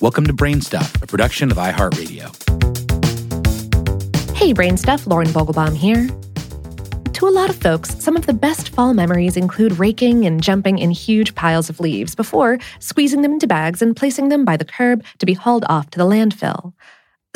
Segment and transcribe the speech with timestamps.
[0.00, 2.34] Welcome to Brainstuff, a production of iHeartRadio.
[4.34, 6.08] Hey, Brainstuff, Lauren Vogelbaum here.
[7.12, 10.78] To a lot of folks, some of the best fall memories include raking and jumping
[10.78, 14.64] in huge piles of leaves before squeezing them into bags and placing them by the
[14.64, 16.72] curb to be hauled off to the landfill.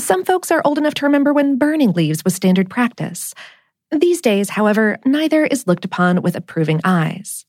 [0.01, 3.35] Some folks are old enough to remember when burning leaves was standard practice.
[3.91, 7.45] These days, however, neither is looked upon with approving eyes.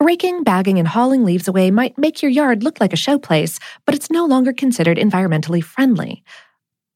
[0.00, 3.94] Raking, bagging, and hauling leaves away might make your yard look like a showplace, but
[3.94, 6.24] it's no longer considered environmentally friendly.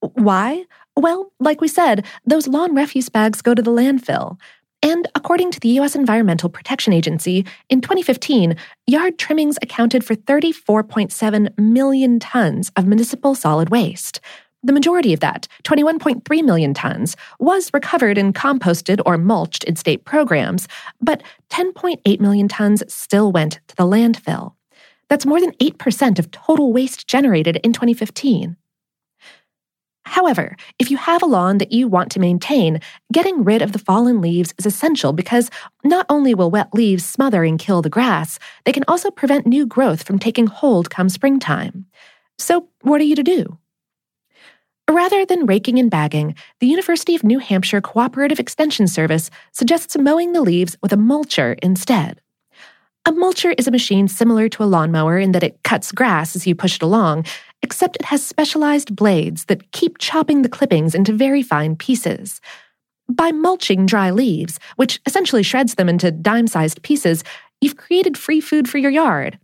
[0.00, 0.64] Why?
[0.96, 4.36] Well, like we said, those lawn refuse bags go to the landfill.
[4.82, 5.96] And according to the U.S.
[5.96, 8.56] Environmental Protection Agency, in 2015,
[8.86, 14.20] yard trimmings accounted for 34.7 million tons of municipal solid waste.
[14.64, 20.04] The majority of that, 21.3 million tons, was recovered and composted or mulched in state
[20.04, 20.66] programs,
[21.00, 24.54] but 10.8 million tons still went to the landfill.
[25.08, 28.56] That's more than 8% of total waste generated in 2015.
[30.04, 32.80] However, if you have a lawn that you want to maintain,
[33.12, 35.50] getting rid of the fallen leaves is essential because
[35.84, 39.66] not only will wet leaves smother and kill the grass, they can also prevent new
[39.66, 41.84] growth from taking hold come springtime.
[42.38, 43.58] So, what are you to do?
[44.90, 50.32] Rather than raking and bagging, the University of New Hampshire Cooperative Extension Service suggests mowing
[50.32, 52.22] the leaves with a mulcher instead.
[53.04, 56.46] A mulcher is a machine similar to a lawnmower in that it cuts grass as
[56.46, 57.26] you push it along,
[57.60, 62.40] except it has specialized blades that keep chopping the clippings into very fine pieces.
[63.10, 67.24] By mulching dry leaves, which essentially shreds them into dime sized pieces,
[67.60, 69.38] you've created free food for your yard.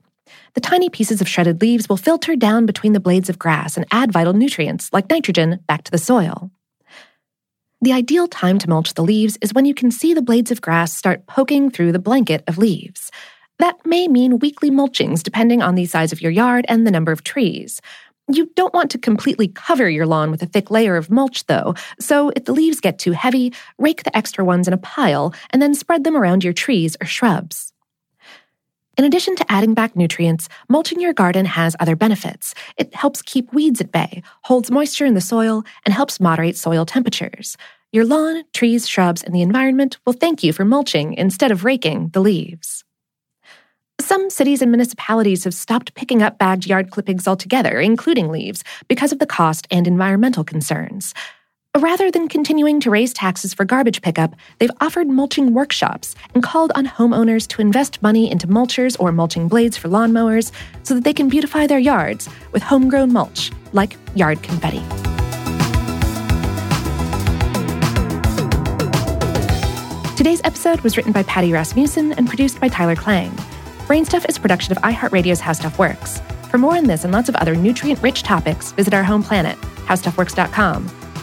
[0.55, 3.87] The tiny pieces of shredded leaves will filter down between the blades of grass and
[3.91, 6.51] add vital nutrients, like nitrogen, back to the soil.
[7.81, 10.63] The ideal time to mulch the leaves is when you can see the blades of
[10.63, 13.11] grass start poking through the blanket of leaves.
[13.59, 17.13] That may mean weekly mulchings depending on the size of your yard and the number
[17.13, 17.83] of trees.
[18.33, 21.75] You don't want to completely cover your lawn with a thick layer of mulch, though,
[22.01, 25.61] so if the leaves get too heavy, rake the extra ones in a pile and
[25.61, 27.74] then spread them around your trees or shrubs.
[28.97, 32.55] In addition to adding back nutrients, mulching your garden has other benefits.
[32.77, 36.87] It helps keep weeds at bay, holds moisture in the soil, and helps moderate soil
[36.87, 37.57] temperatures.
[37.93, 42.11] Your lawn, trees, shrubs, and the environment will thank you for mulching instead of raking
[42.13, 42.85] the leaves.
[44.01, 49.13] Some cities and municipalities have stopped picking up bagged yard clippings altogether, including leaves, because
[49.13, 51.15] of the cost and environmental concerns.
[51.79, 56.71] Rather than continuing to raise taxes for garbage pickup, they've offered mulching workshops and called
[56.77, 60.53] on homeowners to invest money into mulchers or mulching blades for lawnmowers
[60.85, 64.79] so that they can beautify their yards with homegrown mulch, like yard confetti.
[70.17, 73.33] Today's episode was written by Patty Rasmussen and produced by Tyler Klang.
[73.89, 76.21] Brainstuff is a production of iHeartRadio's How Stuff Works.
[76.53, 79.59] For more on this and lots of other nutrient rich topics, visit our home planet,
[79.87, 81.04] howstuffworks.com